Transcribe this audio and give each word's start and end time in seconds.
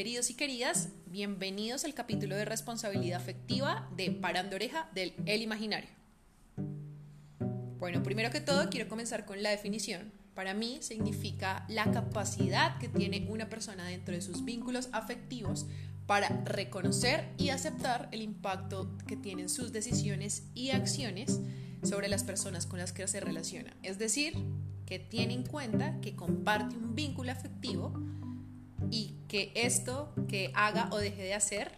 queridos 0.00 0.30
y 0.30 0.34
queridas, 0.34 0.88
bienvenidos 1.08 1.84
al 1.84 1.92
capítulo 1.92 2.34
de 2.34 2.46
responsabilidad 2.46 3.20
afectiva 3.20 3.86
de 3.98 4.10
Parando 4.10 4.56
Oreja 4.56 4.88
del 4.94 5.12
El 5.26 5.42
Imaginario. 5.42 5.90
Bueno, 7.78 8.02
primero 8.02 8.30
que 8.30 8.40
todo 8.40 8.70
quiero 8.70 8.88
comenzar 8.88 9.26
con 9.26 9.42
la 9.42 9.50
definición. 9.50 10.10
Para 10.34 10.54
mí 10.54 10.78
significa 10.80 11.66
la 11.68 11.90
capacidad 11.90 12.78
que 12.78 12.88
tiene 12.88 13.26
una 13.28 13.50
persona 13.50 13.84
dentro 13.84 14.14
de 14.14 14.22
sus 14.22 14.42
vínculos 14.42 14.88
afectivos 14.92 15.66
para 16.06 16.28
reconocer 16.46 17.28
y 17.36 17.50
aceptar 17.50 18.08
el 18.10 18.22
impacto 18.22 18.96
que 19.06 19.18
tienen 19.18 19.50
sus 19.50 19.70
decisiones 19.70 20.44
y 20.54 20.70
acciones 20.70 21.40
sobre 21.82 22.08
las 22.08 22.24
personas 22.24 22.64
con 22.64 22.78
las 22.78 22.92
que 22.92 23.06
se 23.06 23.20
relaciona. 23.20 23.76
Es 23.82 23.98
decir, 23.98 24.32
que 24.86 24.98
tiene 24.98 25.34
en 25.34 25.42
cuenta 25.42 26.00
que 26.00 26.16
comparte 26.16 26.74
un 26.74 26.94
vínculo 26.94 27.32
afectivo 27.32 27.92
y 28.90 29.19
que 29.30 29.52
esto 29.54 30.12
que 30.28 30.50
haga 30.56 30.88
o 30.90 30.98
deje 30.98 31.22
de 31.22 31.34
hacer 31.34 31.70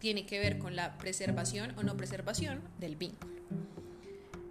tiene 0.00 0.26
que 0.26 0.40
ver 0.40 0.58
con 0.58 0.74
la 0.74 0.98
preservación 0.98 1.78
o 1.78 1.84
no 1.84 1.96
preservación 1.96 2.60
del 2.80 2.96
vínculo. 2.96 3.32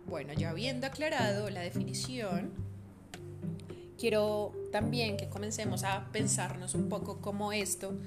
Bueno, 0.08 0.32
ya 0.32 0.52
habiendo 0.52 0.88
aclarado 0.88 1.50
la 1.50 1.60
definición, 1.60 2.54
quiero 3.98 4.54
también 4.72 5.18
que 5.18 5.28
comencemos 5.28 5.84
a 5.84 6.10
pensarnos 6.14 6.74
un 6.74 6.88
poco 6.88 7.20
cómo 7.20 7.52
esto 7.52 8.00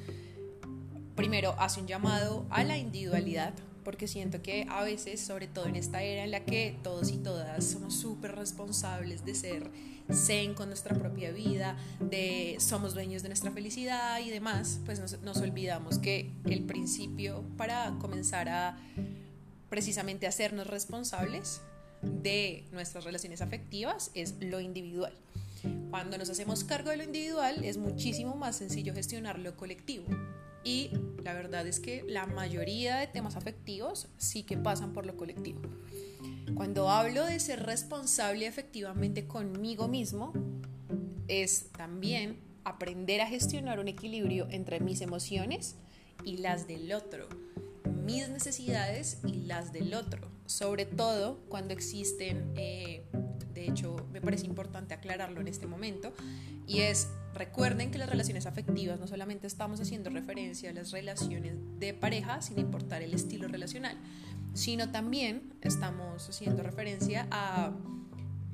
primero 1.14 1.54
hace 1.58 1.80
un 1.80 1.86
llamado 1.86 2.46
a 2.48 2.64
la 2.64 2.78
individualidad, 2.78 3.52
porque 3.84 4.08
siento 4.08 4.42
que 4.42 4.66
a 4.68 4.82
veces, 4.82 5.20
sobre 5.20 5.46
todo 5.46 5.66
en 5.66 5.76
esta 5.76 6.02
era 6.02 6.24
en 6.24 6.30
la 6.30 6.44
que 6.44 6.76
todos 6.82 7.10
y 7.10 7.18
todas 7.18 7.64
somos 7.64 7.94
súper 7.94 8.34
responsables 8.34 9.24
de 9.24 9.34
ser 9.34 9.70
zen 10.12 10.54
con 10.54 10.68
nuestra 10.68 10.96
propia 10.96 11.30
vida, 11.30 11.76
de 12.00 12.56
somos 12.58 12.94
dueños 12.94 13.22
de 13.22 13.28
nuestra 13.28 13.50
felicidad 13.50 14.20
y 14.20 14.30
demás, 14.30 14.80
pues 14.84 15.00
nos, 15.00 15.20
nos 15.22 15.38
olvidamos 15.38 15.98
que 15.98 16.30
el 16.44 16.64
principio 16.64 17.44
para 17.56 17.94
comenzar 18.00 18.48
a 18.48 18.78
precisamente 19.68 20.26
hacernos 20.26 20.66
responsables 20.66 21.60
de 22.02 22.64
nuestras 22.72 23.04
relaciones 23.04 23.40
afectivas 23.40 24.10
es 24.14 24.34
lo 24.40 24.60
individual. 24.60 25.14
Cuando 25.90 26.18
nos 26.18 26.28
hacemos 26.30 26.64
cargo 26.64 26.90
de 26.90 26.96
lo 26.96 27.04
individual 27.04 27.64
es 27.64 27.76
muchísimo 27.76 28.34
más 28.34 28.56
sencillo 28.56 28.94
gestionar 28.94 29.38
lo 29.38 29.56
colectivo. 29.56 30.06
Y 30.64 30.90
la 31.22 31.34
verdad 31.34 31.66
es 31.66 31.80
que 31.80 32.04
la 32.06 32.26
mayoría 32.26 32.98
de 32.98 33.06
temas 33.06 33.36
afectivos 33.36 34.08
sí 34.16 34.44
que 34.44 34.56
pasan 34.56 34.92
por 34.92 35.06
lo 35.06 35.16
colectivo. 35.16 35.60
Cuando 36.54 36.90
hablo 36.90 37.24
de 37.24 37.40
ser 37.40 37.64
responsable 37.64 38.46
efectivamente 38.46 39.26
conmigo 39.26 39.88
mismo, 39.88 40.32
es 41.28 41.70
también 41.72 42.38
aprender 42.64 43.20
a 43.20 43.26
gestionar 43.26 43.80
un 43.80 43.88
equilibrio 43.88 44.46
entre 44.50 44.80
mis 44.80 45.00
emociones 45.00 45.76
y 46.24 46.38
las 46.38 46.68
del 46.68 46.92
otro, 46.92 47.28
mis 48.04 48.28
necesidades 48.28 49.18
y 49.26 49.46
las 49.46 49.72
del 49.72 49.94
otro, 49.94 50.28
sobre 50.46 50.86
todo 50.86 51.40
cuando 51.48 51.74
existen, 51.74 52.52
eh, 52.56 53.04
parece 54.22 54.46
importante 54.46 54.94
aclararlo 54.94 55.40
en 55.40 55.48
este 55.48 55.66
momento, 55.66 56.12
y 56.66 56.80
es, 56.80 57.08
recuerden 57.34 57.90
que 57.90 57.98
las 57.98 58.08
relaciones 58.08 58.46
afectivas 58.46 58.98
no 59.00 59.06
solamente 59.06 59.46
estamos 59.46 59.80
haciendo 59.80 60.10
referencia 60.10 60.70
a 60.70 60.72
las 60.72 60.90
relaciones 60.90 61.54
de 61.78 61.94
pareja, 61.94 62.40
sin 62.42 62.58
importar 62.58 63.02
el 63.02 63.14
estilo 63.14 63.48
relacional, 63.48 63.96
sino 64.54 64.90
también 64.90 65.54
estamos 65.62 66.28
haciendo 66.28 66.62
referencia 66.62 67.26
a 67.30 67.72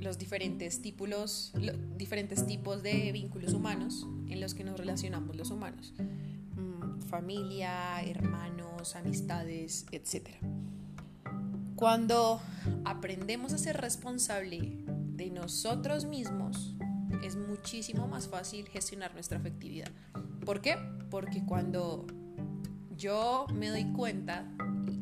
los 0.00 0.18
diferentes 0.18 0.80
tipos, 0.80 1.52
diferentes 1.96 2.46
tipos 2.46 2.82
de 2.82 3.10
vínculos 3.12 3.52
humanos 3.52 4.06
en 4.28 4.40
los 4.40 4.54
que 4.54 4.64
nos 4.64 4.78
relacionamos 4.78 5.36
los 5.36 5.50
humanos. 5.50 5.92
Mm, 6.56 7.00
familia, 7.02 8.00
hermanos, 8.02 8.94
amistades, 8.94 9.86
etc. 9.90 10.28
Cuando 11.74 12.40
aprendemos 12.84 13.52
a 13.52 13.58
ser 13.58 13.76
responsable 13.80 14.84
de 15.18 15.30
nosotros 15.30 16.06
mismos, 16.06 16.76
es 17.24 17.36
muchísimo 17.36 18.06
más 18.06 18.28
fácil 18.28 18.68
gestionar 18.68 19.12
nuestra 19.12 19.38
afectividad. 19.38 19.90
¿Por 20.46 20.62
qué? 20.62 20.78
Porque 21.10 21.44
cuando 21.44 22.06
yo 22.96 23.46
me 23.52 23.68
doy 23.68 23.84
cuenta 23.92 24.46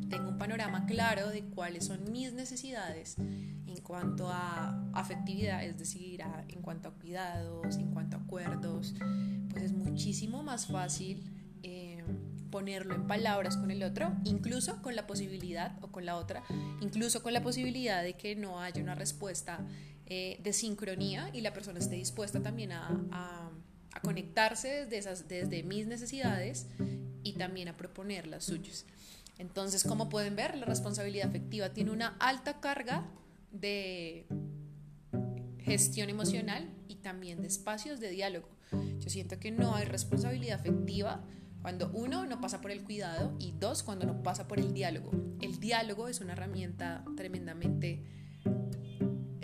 tengo 0.08 0.30
un 0.30 0.38
panorama 0.38 0.86
claro 0.86 1.28
de 1.28 1.44
cuáles 1.44 1.84
son 1.84 2.10
mis 2.10 2.32
necesidades 2.32 3.16
en 3.18 3.80
cuanto 3.82 4.28
a 4.30 4.82
afectividad, 4.94 5.62
es 5.64 5.78
decir, 5.78 6.22
en 6.48 6.62
cuanto 6.62 6.88
a 6.88 6.92
cuidados, 6.92 7.76
en 7.76 7.90
cuanto 7.92 8.16
a 8.16 8.20
acuerdos, 8.20 8.94
pues 9.50 9.64
es 9.64 9.72
muchísimo 9.72 10.42
más 10.42 10.66
fácil 10.66 11.22
eh, 11.62 12.02
ponerlo 12.50 12.94
en 12.94 13.06
palabras 13.06 13.56
con 13.56 13.70
el 13.70 13.82
otro, 13.82 14.14
incluso 14.24 14.80
con 14.80 14.96
la 14.96 15.06
posibilidad, 15.06 15.76
o 15.82 15.88
con 15.88 16.06
la 16.06 16.16
otra, 16.16 16.42
incluso 16.80 17.22
con 17.22 17.32
la 17.32 17.42
posibilidad 17.42 18.02
de 18.02 18.14
que 18.14 18.34
no 18.34 18.60
haya 18.60 18.82
una 18.82 18.94
respuesta 18.94 19.60
eh, 20.06 20.38
de 20.42 20.52
sincronía 20.52 21.30
y 21.32 21.40
la 21.40 21.52
persona 21.52 21.78
esté 21.78 21.96
dispuesta 21.96 22.40
también 22.40 22.72
a, 22.72 22.88
a, 23.10 23.50
conectarse 24.02 24.86
desde, 24.86 25.16
desde 25.24 25.62
mis 25.62 25.86
necesidades 25.86 26.66
y 27.22 27.32
también 27.32 27.68
a 27.68 27.76
proponer 27.76 28.26
las 28.26 28.44
suyas. 28.44 28.84
Entonces, 29.38 29.84
como 29.84 30.08
pueden 30.08 30.36
ver, 30.36 30.56
la 30.56 30.66
responsabilidad 30.66 31.28
afectiva 31.28 31.70
tiene 31.72 31.90
una 31.90 32.16
alta 32.20 32.60
carga 32.60 33.10
de 33.50 34.26
gestión 35.58 36.08
emocional 36.08 36.70
y 36.88 36.96
también 36.96 37.42
de 37.42 37.48
espacios 37.48 37.98
de 37.98 38.10
diálogo. 38.10 38.48
Yo 39.00 39.10
siento 39.10 39.38
que 39.40 39.50
no 39.50 39.74
hay 39.74 39.86
responsabilidad 39.86 40.60
afectiva 40.60 41.24
cuando 41.62 41.90
uno 41.92 42.26
no 42.26 42.40
pasa 42.40 42.60
por 42.60 42.70
el 42.70 42.84
cuidado 42.84 43.34
y 43.40 43.52
dos, 43.52 43.82
cuando 43.82 44.06
no 44.06 44.22
pasa 44.22 44.46
por 44.46 44.60
el 44.60 44.72
diálogo. 44.72 45.10
El 45.40 45.58
diálogo 45.58 46.06
es 46.06 46.20
una 46.20 46.34
herramienta 46.34 47.04
tremendamente 47.16 48.04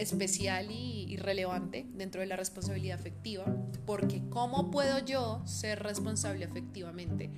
especial 0.03 0.71
y, 0.71 1.17
relevante 1.17 1.87
dentro 1.95 2.21
de 2.21 2.27
la 2.27 2.37
responsabilidad 2.37 2.99
afectiva, 2.99 3.45
porque 3.87 4.23
¿cómo 4.31 4.71
puedo 4.71 4.99
yo 5.05 5.43
ser 5.47 5.83
responsable 5.83 6.45
afectivamente? 6.45 7.31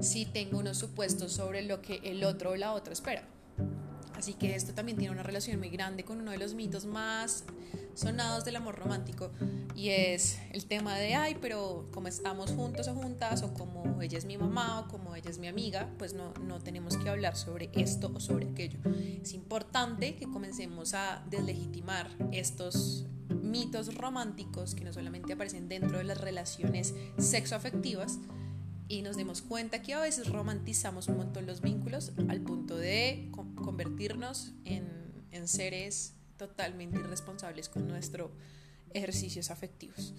si 0.00 0.26
tengo 0.26 0.58
unos 0.58 0.78
supuestos 0.78 1.32
sobre 1.32 1.62
lo 1.62 1.82
que 1.82 2.00
el 2.04 2.24
otro 2.24 2.50
o 2.50 2.56
la 2.56 2.72
otra 2.72 2.92
espera. 2.92 3.24
Así 4.18 4.34
que 4.34 4.56
esto 4.56 4.74
también 4.74 4.98
tiene 4.98 5.12
una 5.12 5.22
relación 5.22 5.60
muy 5.60 5.70
grande 5.70 6.04
con 6.04 6.20
uno 6.20 6.32
de 6.32 6.38
los 6.38 6.54
mitos 6.54 6.86
más 6.86 7.44
sonados 7.94 8.44
del 8.44 8.56
amor 8.56 8.74
romántico 8.74 9.30
y 9.76 9.90
es 9.90 10.40
el 10.52 10.66
tema 10.66 10.96
de, 10.96 11.14
ay, 11.14 11.36
pero 11.40 11.88
como 11.92 12.08
estamos 12.08 12.50
juntos 12.50 12.88
o 12.88 12.94
juntas 12.94 13.44
o 13.44 13.54
como 13.54 14.02
ella 14.02 14.18
es 14.18 14.24
mi 14.24 14.36
mamá 14.36 14.80
o 14.80 14.88
como 14.88 15.14
ella 15.14 15.30
es 15.30 15.38
mi 15.38 15.46
amiga, 15.46 15.88
pues 15.98 16.14
no, 16.14 16.34
no 16.42 16.58
tenemos 16.58 16.96
que 16.96 17.08
hablar 17.08 17.36
sobre 17.36 17.70
esto 17.74 18.10
o 18.12 18.18
sobre 18.18 18.48
aquello. 18.48 18.80
Es 19.22 19.34
importante 19.34 20.16
que 20.16 20.26
comencemos 20.26 20.94
a 20.94 21.24
deslegitimar 21.30 22.10
estos 22.32 23.06
mitos 23.28 23.94
románticos 23.94 24.74
que 24.74 24.84
no 24.84 24.92
solamente 24.92 25.34
aparecen 25.34 25.68
dentro 25.68 25.98
de 25.98 26.04
las 26.04 26.20
relaciones 26.20 26.92
sexoafectivas, 27.18 28.18
y 28.88 29.02
nos 29.02 29.16
demos 29.16 29.42
cuenta 29.42 29.82
que 29.82 29.94
a 29.94 30.00
veces 30.00 30.28
romantizamos 30.28 31.08
un 31.08 31.18
montón 31.18 31.46
los 31.46 31.60
vínculos 31.60 32.12
al 32.28 32.40
punto 32.40 32.76
de 32.76 33.30
convertirnos 33.54 34.52
en, 34.64 34.86
en 35.30 35.48
seres 35.48 36.14
totalmente 36.36 36.98
irresponsables 36.98 37.68
con 37.68 37.86
nuestros 37.86 38.30
ejercicios 38.94 39.50
afectivos. 39.50 40.14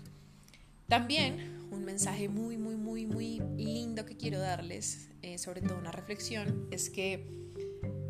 También 0.88 1.68
un 1.72 1.86
mensaje 1.86 2.30
muy, 2.30 2.58
muy, 2.58 2.76
muy, 2.76 3.06
muy 3.06 3.42
lindo 3.58 4.06
que 4.06 4.18
quiero 4.18 4.40
darles, 4.40 5.10
eh, 5.22 5.38
sobre 5.38 5.62
todo 5.62 5.78
una 5.78 5.92
reflexión, 5.92 6.68
es 6.72 6.90
que, 6.90 7.28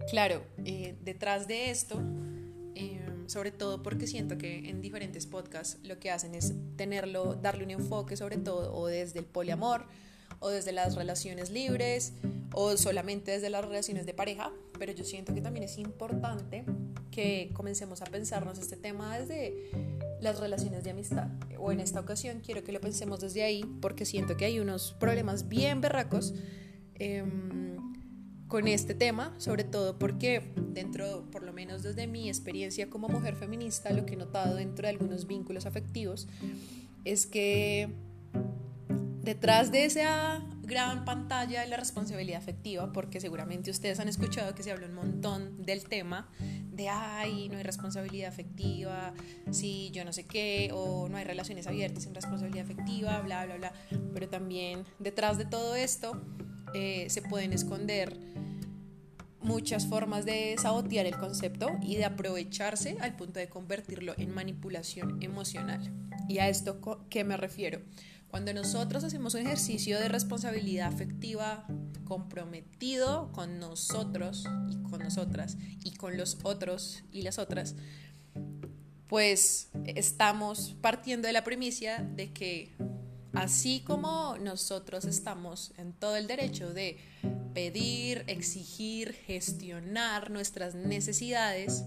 claro, 0.09 0.43
eh, 0.65 0.95
detrás 1.03 1.47
de 1.47 1.71
esto, 1.71 2.01
eh, 2.75 3.01
sobre 3.27 3.51
todo 3.51 3.83
porque 3.83 4.07
siento 4.07 4.37
que 4.37 4.69
en 4.69 4.81
diferentes 4.81 5.25
podcasts 5.25 5.77
lo 5.83 5.99
que 5.99 6.09
hacen 6.09 6.35
es 6.35 6.53
tenerlo, 6.77 7.35
darle 7.35 7.65
un 7.65 7.71
enfoque 7.71 8.15
sobre 8.15 8.37
todo 8.37 8.73
o 8.73 8.87
desde 8.87 9.19
el 9.19 9.25
poliamor, 9.25 9.85
o 10.39 10.49
desde 10.49 10.71
las 10.71 10.95
relaciones 10.95 11.49
libres 11.49 12.13
o 12.53 12.75
solamente 12.77 13.31
desde 13.31 13.49
las 13.49 13.63
relaciones 13.63 14.05
de 14.05 14.13
pareja, 14.13 14.51
pero 14.77 14.91
yo 14.91 15.03
siento 15.03 15.33
que 15.33 15.41
también 15.41 15.63
es 15.63 15.77
importante 15.77 16.65
que 17.11 17.51
comencemos 17.53 18.01
a 18.01 18.05
pensarnos 18.05 18.57
este 18.57 18.77
tema 18.77 19.17
desde 19.17 19.69
las 20.21 20.39
relaciones 20.39 20.83
de 20.83 20.91
amistad. 20.91 21.27
O 21.57 21.71
en 21.71 21.79
esta 21.79 21.99
ocasión 21.99 22.41
quiero 22.43 22.63
que 22.63 22.71
lo 22.71 22.81
pensemos 22.81 23.19
desde 23.19 23.43
ahí 23.43 23.63
porque 23.81 24.05
siento 24.05 24.37
que 24.37 24.45
hay 24.45 24.59
unos 24.59 24.93
problemas 24.93 25.47
bien 25.47 25.81
berracos 25.81 26.33
em, 26.95 27.77
con 28.47 28.67
este 28.67 28.95
tema, 28.95 29.33
sobre 29.37 29.63
todo 29.63 29.99
porque 29.99 30.51
dentro, 30.55 31.25
por 31.31 31.43
lo 31.43 31.53
menos 31.53 31.83
desde 31.83 32.07
mi 32.07 32.29
experiencia 32.29 32.89
como 32.89 33.07
mujer 33.07 33.35
feminista, 33.35 33.91
lo 33.91 34.05
que 34.05 34.15
he 34.15 34.17
notado 34.17 34.55
dentro 34.55 34.83
de 34.83 34.89
algunos 34.89 35.27
vínculos 35.27 35.65
afectivos 35.65 36.27
es 37.05 37.27
que 37.27 37.89
detrás 39.29 39.71
de 39.71 39.85
esa 39.85 40.41
gran 40.63 41.05
pantalla 41.05 41.61
de 41.61 41.67
la 41.67 41.77
responsabilidad 41.77 42.39
afectiva, 42.39 42.91
porque 42.91 43.21
seguramente 43.21 43.69
ustedes 43.69 43.99
han 43.99 44.07
escuchado 44.07 44.55
que 44.55 44.63
se 44.63 44.71
habla 44.71 44.87
un 44.87 44.95
montón 44.95 45.63
del 45.63 45.83
tema 45.83 46.27
de, 46.71 46.89
ay, 46.89 47.47
no 47.47 47.57
hay 47.57 47.63
responsabilidad 47.63 48.29
afectiva, 48.29 49.13
si 49.51 49.91
yo 49.91 50.03
no 50.03 50.13
sé 50.13 50.25
qué, 50.25 50.71
o 50.73 51.09
no 51.09 51.17
hay 51.17 51.25
relaciones 51.25 51.67
abiertas 51.67 52.05
sin 52.05 52.15
responsabilidad 52.15 52.65
afectiva, 52.65 53.21
bla, 53.21 53.45
bla, 53.45 53.57
bla. 53.57 53.73
Pero 54.15 54.29
también 54.29 54.83
detrás 54.97 55.37
de 55.37 55.45
todo 55.45 55.75
esto 55.75 56.19
eh, 56.73 57.05
se 57.11 57.21
pueden 57.21 57.53
esconder 57.53 58.17
muchas 59.41 59.85
formas 59.85 60.25
de 60.25 60.55
sabotear 60.59 61.05
el 61.05 61.17
concepto 61.17 61.69
y 61.83 61.97
de 61.97 62.05
aprovecharse 62.05 62.97
al 62.99 63.15
punto 63.15 63.39
de 63.39 63.47
convertirlo 63.47 64.15
en 64.17 64.33
manipulación 64.33 65.21
emocional. 65.21 65.93
¿Y 66.27 66.39
a 66.39 66.49
esto 66.49 66.79
qué 67.11 67.23
me 67.23 67.37
refiero? 67.37 67.81
Cuando 68.29 68.53
nosotros 68.53 69.03
hacemos 69.03 69.33
un 69.33 69.41
ejercicio 69.41 69.99
de 69.99 70.07
responsabilidad 70.07 70.87
afectiva 70.87 71.65
comprometido 72.05 73.31
con 73.31 73.59
nosotros 73.59 74.45
y 74.69 74.77
con 74.89 74.99
nosotras 74.99 75.57
y 75.83 75.95
con 75.95 76.15
los 76.15 76.37
otros 76.43 77.03
y 77.11 77.23
las 77.23 77.39
otras, 77.39 77.75
pues 79.07 79.69
estamos 79.85 80.75
partiendo 80.81 81.27
de 81.27 81.33
la 81.33 81.43
premisa 81.43 82.03
de 82.03 82.31
que 82.31 82.71
así 83.33 83.81
como 83.85 84.37
nosotros 84.37 85.05
estamos 85.05 85.73
en 85.77 85.93
todo 85.93 86.15
el 86.15 86.27
derecho 86.27 86.71
de 86.71 86.99
pedir, 87.55 88.23
exigir, 88.27 89.13
gestionar 89.13 90.29
nuestras 90.29 90.75
necesidades, 90.75 91.83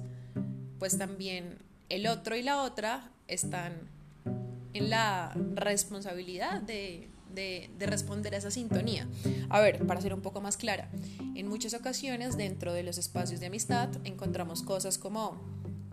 pues 0.81 0.99
también 0.99 1.59
el 1.89 2.09
otro 2.09 2.35
y 2.37 2.43
la 2.43 2.63
otra 2.63 3.13
están 3.29 3.89
en 4.75 4.91
la 4.91 5.33
responsabilidad 5.55 6.61
de, 6.63 7.09
responder 7.79 8.35
a 8.35 8.39
esa 8.39 8.51
sintonía. 8.51 9.09
A 9.49 9.61
ver, 9.61 9.87
para 9.87 10.01
ser 10.01 10.15
un 10.15 10.21
poco 10.21 10.41
más 10.41 10.57
clara, 10.57 10.91
en 11.35 11.49
muchas 11.49 11.75
ocasiones 11.75 12.37
dentro 12.37 12.73
de 12.73 12.83
los 12.83 12.99
espacios 12.99 13.41
de 13.41 13.47
amistad 13.47 13.89
encontramos 14.05 14.63
cosas 14.63 14.99
como 14.99 15.41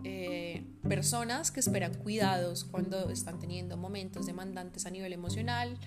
eh, 0.04 0.64
personas 0.88 1.50
que 1.50 1.60
esperan 1.60 1.94
cuidados 1.94 2.64
cuando 2.64 3.10
están 3.10 3.38
teniendo 3.38 3.76
momentos 3.76 4.26
demandantes 4.26 4.86
a 4.86 4.90
nivel 4.90 5.12
emocional 5.12 5.78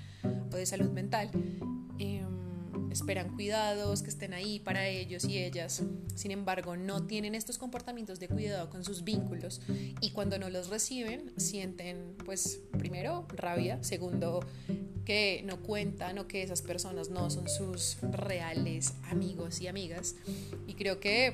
o 0.52 0.56
de 0.56 0.66
salud 0.66 0.90
mental. 0.90 1.32
Em, 2.00 2.33
esperan 2.94 3.34
cuidados, 3.34 4.02
que 4.02 4.10
estén 4.10 4.34
ahí 4.34 4.60
para 4.60 4.88
ellos 4.88 5.26
y 5.26 5.40
ellas. 5.40 5.84
Sin 6.16 6.32
embargo, 6.32 6.78
no 6.78 7.06
tienen 7.06 7.36
estos 7.36 7.58
comportamientos 7.58 8.20
de 8.20 8.28
cuidado 8.28 8.70
con 8.70 8.84
sus 8.84 9.04
vínculos 9.04 9.62
y 10.02 10.12
cuando 10.12 10.38
no 10.40 10.50
los 10.50 10.70
reciben 10.70 11.34
sienten, 11.38 12.16
pues, 12.26 12.62
primero, 12.78 13.28
rabia, 13.36 13.84
segundo, 13.84 14.42
que 15.06 15.44
no 15.46 15.62
cuentan 15.62 16.18
o 16.20 16.28
que 16.28 16.44
esas 16.44 16.62
personas 16.62 17.10
no 17.10 17.30
son 17.30 17.50
sus 17.50 17.98
reales 18.02 18.94
amigos 19.10 19.62
y 19.62 19.68
amigas. 19.68 20.16
Y 20.68 20.76
creo 20.76 21.00
que 21.00 21.34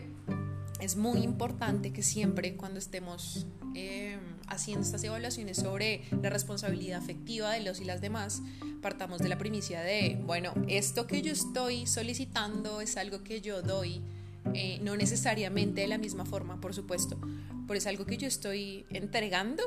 es 0.79 0.95
muy 0.95 1.19
importante 1.19 1.91
que 1.91 2.03
siempre 2.03 2.55
cuando 2.55 2.79
estemos 2.79 3.45
eh, 3.75 4.17
haciendo 4.47 4.85
estas 4.85 5.03
evaluaciones 5.03 5.57
sobre 5.57 6.03
la 6.21 6.29
responsabilidad 6.29 6.99
afectiva 6.99 7.51
de 7.51 7.61
los 7.61 7.79
y 7.79 7.85
las 7.85 8.01
demás, 8.01 8.41
partamos 8.81 9.19
de 9.19 9.29
la 9.29 9.37
primicia 9.37 9.81
de, 9.81 10.19
bueno, 10.25 10.53
esto 10.67 11.07
que 11.07 11.21
yo 11.21 11.31
estoy 11.31 11.85
solicitando 11.85 12.81
es 12.81 12.97
algo 12.97 13.23
que 13.23 13.41
yo 13.41 13.61
doy, 13.61 14.01
eh, 14.53 14.79
no 14.81 14.95
necesariamente 14.95 15.81
de 15.81 15.87
la 15.87 15.97
misma 15.97 16.25
forma, 16.25 16.59
por 16.59 16.73
supuesto, 16.73 17.19
pero 17.67 17.77
es 17.77 17.85
algo 17.87 18.05
que 18.05 18.17
yo 18.17 18.27
estoy 18.27 18.85
entregando 18.89 19.63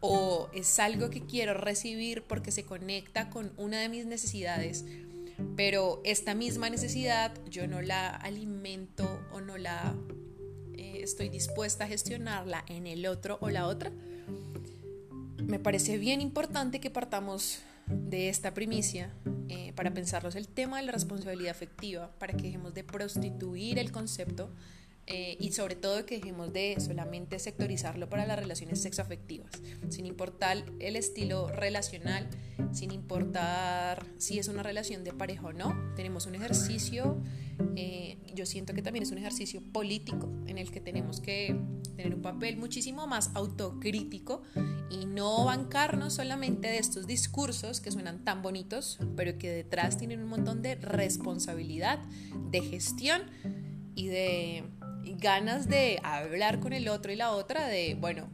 o 0.00 0.48
es 0.54 0.78
algo 0.78 1.10
que 1.10 1.22
quiero 1.26 1.54
recibir 1.54 2.22
porque 2.22 2.52
se 2.52 2.64
conecta 2.64 3.30
con 3.30 3.52
una 3.56 3.80
de 3.80 3.88
mis 3.88 4.06
necesidades, 4.06 4.84
pero 5.56 6.00
esta 6.04 6.34
misma 6.34 6.70
necesidad 6.70 7.32
yo 7.48 7.66
no 7.66 7.82
la 7.82 8.10
alimento 8.10 9.20
o 9.32 9.40
no 9.40 9.58
la 9.58 9.94
estoy 11.02 11.28
dispuesta 11.28 11.84
a 11.84 11.88
gestionarla 11.88 12.64
en 12.68 12.86
el 12.86 13.06
otro 13.06 13.38
o 13.40 13.50
la 13.50 13.66
otra. 13.66 13.90
Me 15.42 15.58
parece 15.58 15.98
bien 15.98 16.20
importante 16.20 16.80
que 16.80 16.90
partamos 16.90 17.60
de 17.86 18.28
esta 18.28 18.54
primicia 18.54 19.12
eh, 19.48 19.72
para 19.74 19.92
pensarnos 19.92 20.36
el 20.36 20.46
tema 20.46 20.78
de 20.78 20.86
la 20.86 20.92
responsabilidad 20.92 21.50
afectiva, 21.50 22.10
para 22.18 22.34
que 22.34 22.44
dejemos 22.44 22.74
de 22.74 22.84
prostituir 22.84 23.78
el 23.78 23.90
concepto 23.90 24.50
eh, 25.06 25.36
y 25.40 25.52
sobre 25.52 25.74
todo 25.74 26.06
que 26.06 26.16
dejemos 26.18 26.52
de 26.52 26.76
solamente 26.78 27.38
sectorizarlo 27.38 28.08
para 28.08 28.26
las 28.26 28.38
relaciones 28.38 28.80
sexoafectivas, 28.80 29.50
sin 29.88 30.06
importar 30.06 30.64
el 30.78 30.96
estilo 30.96 31.48
relacional, 31.48 32.28
sin 32.72 32.92
importar 32.92 34.06
si 34.18 34.38
es 34.38 34.48
una 34.48 34.62
relación 34.62 35.02
de 35.02 35.12
pareja 35.12 35.46
o 35.46 35.52
no. 35.52 35.74
Tenemos 35.96 36.26
un 36.26 36.36
ejercicio, 36.36 37.20
eh, 37.74 38.18
yo 38.34 38.46
siento 38.46 38.72
que 38.72 38.82
también 38.82 39.02
es 39.02 39.10
un 39.10 39.18
ejercicio 39.18 39.62
político 39.72 40.30
en 40.46 40.58
el 40.58 40.70
que 40.70 40.80
tenemos 40.80 41.20
que 41.20 41.58
tener 41.96 42.14
un 42.14 42.22
papel 42.22 42.56
muchísimo 42.56 43.06
más 43.06 43.30
autocrítico 43.34 44.42
y 44.90 45.06
no 45.06 45.44
bancarnos 45.44 46.14
solamente 46.14 46.68
de 46.68 46.78
estos 46.78 47.06
discursos 47.06 47.80
que 47.80 47.90
suenan 47.90 48.24
tan 48.24 48.42
bonitos, 48.42 48.98
pero 49.16 49.36
que 49.38 49.50
detrás 49.50 49.98
tienen 49.98 50.20
un 50.20 50.28
montón 50.28 50.62
de 50.62 50.76
responsabilidad, 50.76 51.98
de 52.50 52.60
gestión 52.60 53.22
y 53.94 54.08
de 54.08 54.64
ganas 55.18 55.68
de 55.68 56.00
hablar 56.02 56.60
con 56.60 56.72
el 56.72 56.88
otro 56.88 57.12
y 57.12 57.16
la 57.16 57.30
otra 57.32 57.66
de, 57.66 57.94
bueno, 57.94 58.28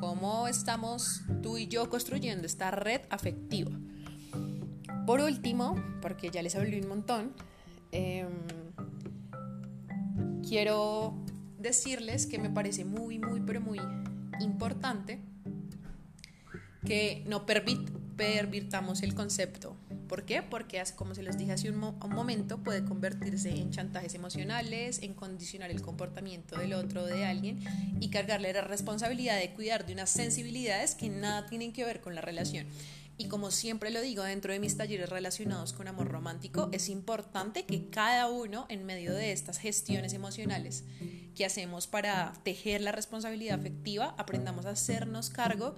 cómo 0.00 0.48
estamos 0.48 1.22
tú 1.42 1.58
y 1.58 1.66
yo 1.66 1.88
construyendo 1.88 2.46
esta 2.46 2.70
red 2.70 3.00
afectiva. 3.10 3.72
Por 5.06 5.20
último, 5.20 5.82
porque 6.02 6.30
ya 6.30 6.42
les 6.42 6.54
hablé 6.54 6.80
un 6.80 6.88
montón, 6.88 7.32
em, 7.92 8.28
quiero 10.46 11.14
decirles 11.58 12.26
que 12.26 12.38
me 12.38 12.50
parece 12.50 12.84
muy, 12.84 13.18
muy, 13.18 13.40
pero 13.40 13.60
muy 13.60 13.80
importante 14.40 15.20
que 16.84 17.24
no 17.26 17.46
pervirtamos 17.46 19.02
el 19.02 19.14
concepto 19.14 19.77
¿Por 20.08 20.24
qué? 20.24 20.42
Porque, 20.42 20.82
como 20.96 21.14
se 21.14 21.22
los 21.22 21.36
dije 21.36 21.52
hace 21.52 21.70
un, 21.70 21.78
momento, 21.78 22.58
puede 22.58 22.84
convertirse 22.84 23.50
en 23.50 23.70
chantajes 23.70 24.14
emocionales, 24.14 25.02
en 25.02 25.14
condicionar 25.14 25.70
el 25.70 25.82
comportamiento 25.82 26.56
del 26.56 26.72
otro, 26.72 27.04
de 27.04 27.26
alguien, 27.26 27.60
y 28.00 28.08
cargarle 28.08 28.52
la 28.52 28.62
responsabilidad 28.62 29.38
de 29.38 29.52
cuidar 29.52 29.86
de 29.86 29.92
unas 29.92 30.10
sensibilidades 30.10 30.94
que 30.94 31.10
nada 31.10 31.46
tienen 31.46 31.72
que 31.72 31.84
ver 31.84 32.00
con 32.00 32.14
la 32.14 32.22
relación. 32.22 32.66
Y 33.18 33.26
como 33.26 33.50
siempre 33.50 33.90
lo 33.90 34.00
digo 34.00 34.22
dentro 34.22 34.52
de 34.52 34.60
mis 34.60 34.76
talleres 34.76 35.10
relacionados 35.10 35.72
con 35.72 35.88
amor 35.88 36.08
romántico, 36.08 36.68
es 36.72 36.88
importante 36.88 37.64
que 37.64 37.90
cada 37.90 38.30
uno 38.30 38.64
en 38.68 38.86
medio 38.86 39.12
de 39.12 39.32
estas 39.32 39.58
gestiones 39.58 40.14
emocionales 40.14 40.84
que 41.34 41.44
hacemos 41.44 41.88
para 41.88 42.32
tejer 42.44 42.80
la 42.80 42.92
responsabilidad 42.92 43.58
afectiva, 43.58 44.14
aprendamos 44.18 44.66
a 44.66 44.70
hacernos 44.70 45.30
cargo 45.30 45.74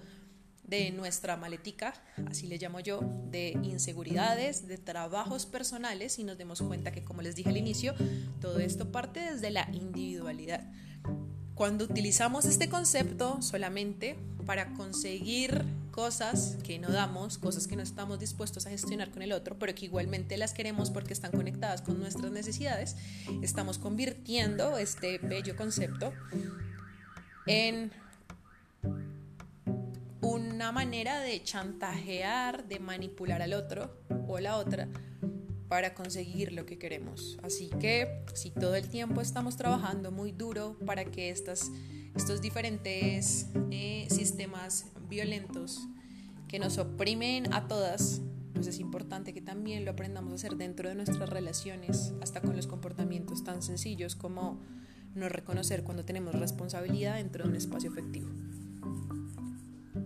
de 0.71 0.93
nuestra 0.93 1.37
maletica, 1.37 1.93
así 2.31 2.47
le 2.47 2.57
llamo 2.57 2.79
yo, 2.79 3.01
de 3.31 3.59
inseguridades, 3.63 4.69
de 4.69 4.79
trabajos 4.79 5.45
personales 5.45 6.19
y 6.21 6.25
nos 6.25 6.39
demos 6.39 6.63
cuenta 6.63 6.93
que, 6.93 7.03
como 7.03 7.23
les 7.23 7.35
dije 7.35 7.51
al 7.51 7.57
inicio, 7.57 7.95
todo 8.41 8.61
esto 8.61 8.93
parte 8.93 9.19
desde 9.21 9.51
la 9.51 9.69
individualidad. 9.73 10.63
Cuando 11.57 11.85
utilizamos 11.85 12.47
este 12.47 12.71
concepto 12.71 13.43
solamente 13.43 14.17
para 14.47 14.73
conseguir 14.75 15.65
cosas 15.91 16.57
que 16.63 16.79
no 16.79 16.89
damos, 16.89 17.37
cosas 17.37 17.67
que 17.67 17.75
no 17.77 17.83
estamos 17.83 18.21
dispuestos 18.21 18.65
a 18.67 18.71
gestionar 18.71 19.11
con 19.11 19.23
el 19.23 19.33
otro, 19.33 19.59
pero 19.59 19.75
que 19.75 19.85
igualmente 19.85 20.37
las 20.37 20.55
queremos 20.55 20.91
porque 20.91 21.13
están 21.13 21.33
conectadas 21.33 21.83
con 21.83 21.99
nuestras 21.99 22.31
necesidades, 22.31 22.97
estamos 23.43 23.79
convirtiendo 23.79 24.79
este 24.79 25.19
bello 25.19 25.57
concepto 25.57 26.13
en 27.47 27.91
una 30.61 30.73
manera 30.73 31.21
de 31.21 31.43
chantajear, 31.43 32.69
de 32.69 32.81
manipular 32.81 33.41
al 33.41 33.55
otro 33.55 33.97
o 34.29 34.39
la 34.41 34.59
otra 34.59 34.89
para 35.69 35.95
conseguir 35.95 36.53
lo 36.53 36.67
que 36.67 36.79
queremos. 36.79 37.39
Así 37.43 37.71
que 37.81 38.27
si 38.35 38.51
todo 38.51 38.75
el 38.75 38.87
tiempo 38.91 39.23
estamos 39.23 39.57
trabajando 39.57 40.11
muy 40.11 40.33
duro 40.33 40.77
para 40.85 41.07
que 41.07 41.31
estas, 41.31 41.71
estos 42.15 42.43
diferentes 42.43 43.47
eh, 43.71 44.07
sistemas 44.11 44.85
violentos 45.09 45.81
que 46.47 46.59
nos 46.59 46.77
oprimen 46.77 47.55
a 47.55 47.67
todas, 47.67 48.21
pues 48.53 48.67
es 48.67 48.81
importante 48.81 49.33
que 49.33 49.41
también 49.41 49.87
lo 49.87 49.93
aprendamos 49.93 50.33
a 50.33 50.35
hacer 50.35 50.59
dentro 50.59 50.91
de 50.91 50.95
nuestras 50.95 51.31
relaciones, 51.31 52.13
hasta 52.21 52.43
con 52.43 52.55
los 52.55 52.67
comportamientos 52.67 53.45
tan 53.45 53.63
sencillos 53.63 54.15
como 54.15 54.61
no 55.15 55.31
reconocer 55.31 55.85
cuando 55.85 56.05
tenemos 56.05 56.35
responsabilidad 56.35 57.15
dentro 57.15 57.45
de 57.45 57.49
un 57.49 57.57
espacio 57.57 57.91
efectivo. 57.91 58.29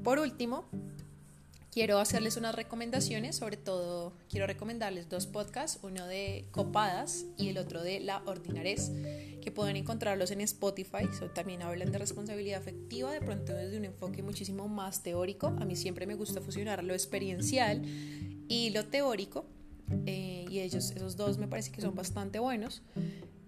Por 0.04 0.18
último, 0.18 0.66
quiero 1.72 1.98
hacerles 1.98 2.36
unas 2.36 2.54
recomendaciones, 2.54 3.36
sobre 3.36 3.56
todo 3.56 4.12
quiero 4.28 4.46
recomendarles 4.46 5.08
dos 5.08 5.26
podcasts, 5.26 5.78
uno 5.82 6.06
de 6.06 6.44
Copadas 6.50 7.24
y 7.38 7.48
el 7.48 7.56
otro 7.56 7.82
de 7.82 8.00
La 8.00 8.22
Ordinarez, 8.26 8.92
que 9.40 9.50
pueden 9.50 9.76
encontrarlos 9.76 10.30
en 10.30 10.42
Spotify, 10.42 11.08
también 11.34 11.62
hablan 11.62 11.90
de 11.90 11.96
responsabilidad 11.96 12.60
afectiva, 12.60 13.12
de 13.12 13.22
pronto 13.22 13.54
desde 13.54 13.78
un 13.78 13.86
enfoque 13.86 14.22
muchísimo 14.22 14.68
más 14.68 15.02
teórico, 15.02 15.46
a 15.46 15.64
mí 15.64 15.74
siempre 15.74 16.06
me 16.06 16.16
gusta 16.16 16.42
fusionar 16.42 16.84
lo 16.84 16.92
experiencial 16.92 17.80
y 18.46 18.70
lo 18.70 18.84
teórico, 18.84 19.46
eh, 20.04 20.44
y 20.50 20.60
ellos, 20.60 20.90
esos 20.90 21.16
dos 21.16 21.38
me 21.38 21.48
parece 21.48 21.72
que 21.72 21.80
son 21.80 21.94
bastante 21.94 22.38
buenos. 22.40 22.82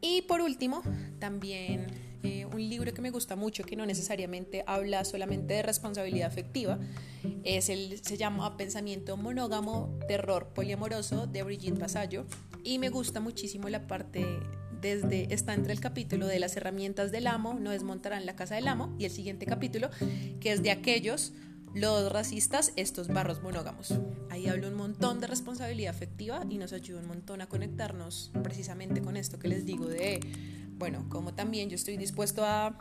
Y 0.00 0.22
por 0.22 0.40
último, 0.40 0.82
también 1.18 1.86
eh, 2.26 2.45
un 2.45 2.68
libro 2.68 2.92
que 2.92 3.00
me 3.00 3.11
gusta 3.11 3.37
mucho, 3.37 3.64
que 3.64 3.76
no 3.76 3.87
necesariamente 3.87 4.64
habla 4.66 5.04
solamente 5.04 5.54
de 5.54 5.62
responsabilidad 5.62 6.26
afectiva. 6.26 6.78
Es 7.45 7.68
el, 7.68 8.00
se 8.02 8.16
llama 8.16 8.56
Pensamiento 8.56 9.16
monógamo, 9.16 9.97
terror 10.09 10.49
poliamoroso 10.54 11.26
de 11.26 11.42
Brigitte 11.42 11.78
Vasallo. 11.78 12.26
Y 12.64 12.78
me 12.78 12.88
gusta 12.88 13.21
muchísimo 13.21 13.68
la 13.68 13.87
parte 13.87 14.26
desde 14.80 15.33
está 15.33 15.54
entre 15.54 15.73
el 15.73 15.80
capítulo 15.80 16.26
de 16.26 16.38
las 16.38 16.56
herramientas 16.56 17.12
del 17.12 17.28
amo, 17.28 17.54
no 17.54 17.71
desmontarán 17.71 18.26
la 18.26 18.35
casa 18.37 18.56
del 18.56 18.68
amo, 18.68 18.95
y 18.99 19.04
el 19.04 19.11
siguiente 19.11 19.47
capítulo, 19.47 19.88
que 20.40 20.52
es 20.52 20.62
de 20.62 20.71
aquellos 20.71 21.33
los 21.75 22.11
racistas, 22.11 22.73
estos 22.76 23.09
barros 23.09 23.42
monógamos. 23.42 23.95
Ahí 24.30 24.49
hablo 24.49 24.68
un 24.68 24.76
montón 24.76 25.21
de 25.21 25.26
responsabilidad 25.26 25.95
afectiva 25.95 26.45
y 26.49 26.59
nos 26.59 26.73
ayuda 26.73 27.00
un 27.00 27.09
montón 27.09 27.42
a 27.42 27.49
conectarnos 27.49 28.30
precisamente 28.42 29.02
con 29.02 29.16
esto 29.16 29.38
que 29.38 29.49
les 29.49 29.66
digo 29.66 29.87
de, 29.87 30.21
bueno, 30.76 31.06
como 31.09 31.35
también 31.35 31.68
yo 31.68 31.75
estoy 31.75 31.97
dispuesto 31.97 32.45
a 32.45 32.76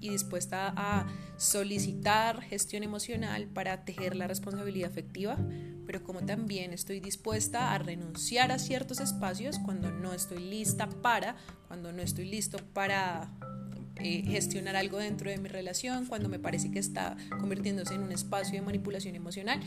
y 0.00 0.08
dispuesta 0.08 0.72
a 0.76 1.06
solicitar 1.36 2.42
gestión 2.42 2.82
emocional 2.82 3.46
para 3.46 3.84
tejer 3.84 4.16
la 4.16 4.26
responsabilidad 4.26 4.90
afectiva, 4.90 5.38
pero 5.86 6.02
como 6.02 6.24
también 6.24 6.72
estoy 6.72 7.00
dispuesta 7.00 7.74
a 7.74 7.78
renunciar 7.78 8.50
a 8.50 8.58
ciertos 8.58 9.00
espacios 9.00 9.58
cuando 9.58 9.90
no 9.90 10.14
estoy 10.14 10.38
lista 10.38 10.88
para, 10.88 11.36
cuando 11.68 11.92
no 11.92 12.00
estoy 12.02 12.24
listo 12.24 12.58
para 12.72 13.30
eh, 13.96 14.22
gestionar 14.26 14.76
algo 14.76 14.98
dentro 14.98 15.30
de 15.30 15.36
mi 15.36 15.48
relación, 15.48 16.06
cuando 16.06 16.28
me 16.28 16.38
parece 16.38 16.70
que 16.70 16.78
está 16.78 17.16
convirtiéndose 17.38 17.94
en 17.94 18.02
un 18.02 18.12
espacio 18.12 18.54
de 18.54 18.62
manipulación 18.62 19.14
emocional 19.14 19.60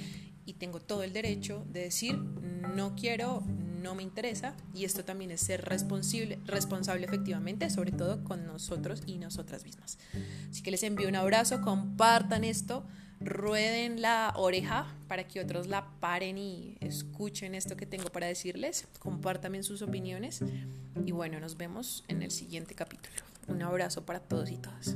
y 0.45 0.53
tengo 0.53 0.79
todo 0.79 1.03
el 1.03 1.13
derecho 1.13 1.63
de 1.69 1.81
decir 1.81 2.17
no 2.17 2.95
quiero, 2.95 3.43
no 3.83 3.93
me 3.93 4.03
interesa 4.03 4.55
y 4.73 4.85
esto 4.85 5.05
también 5.05 5.29
es 5.31 5.41
ser 5.41 5.63
responsable, 5.65 6.39
responsable 6.45 7.05
efectivamente, 7.05 7.69
sobre 7.69 7.91
todo 7.91 8.23
con 8.23 8.47
nosotros 8.47 9.03
y 9.05 9.17
nosotras 9.17 9.63
mismas. 9.63 9.99
Así 10.49 10.63
que 10.63 10.71
les 10.71 10.83
envío 10.83 11.07
un 11.07 11.15
abrazo, 11.15 11.61
compartan 11.61 12.43
esto, 12.43 12.85
rueden 13.19 14.01
la 14.01 14.33
oreja 14.35 14.87
para 15.07 15.27
que 15.27 15.39
otros 15.39 15.67
la 15.67 15.85
paren 15.99 16.37
y 16.37 16.77
escuchen 16.79 17.53
esto 17.53 17.77
que 17.77 17.85
tengo 17.85 18.09
para 18.09 18.27
decirles, 18.27 18.87
compartan 18.99 19.63
sus 19.63 19.81
opiniones 19.81 20.41
y 21.05 21.11
bueno, 21.11 21.39
nos 21.39 21.57
vemos 21.57 22.03
en 22.07 22.23
el 22.23 22.31
siguiente 22.31 22.73
capítulo. 22.73 23.21
Un 23.47 23.61
abrazo 23.61 24.05
para 24.05 24.21
todos 24.21 24.49
y 24.49 24.57
todas. 24.57 24.95